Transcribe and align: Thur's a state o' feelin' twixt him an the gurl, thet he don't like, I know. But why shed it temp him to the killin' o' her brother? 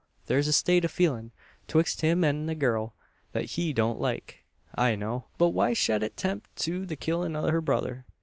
Thur's 0.25 0.47
a 0.47 0.53
state 0.53 0.83
o' 0.83 0.87
feelin' 0.87 1.29
twixt 1.67 2.01
him 2.01 2.23
an 2.23 2.47
the 2.47 2.55
gurl, 2.55 2.95
thet 3.33 3.51
he 3.51 3.71
don't 3.71 4.01
like, 4.01 4.43
I 4.73 4.95
know. 4.95 5.25
But 5.37 5.49
why 5.49 5.73
shed 5.73 6.01
it 6.01 6.17
temp 6.17 6.45
him 6.47 6.51
to 6.55 6.85
the 6.87 6.95
killin' 6.95 7.35
o' 7.35 7.51
her 7.51 7.61
brother? 7.61 8.03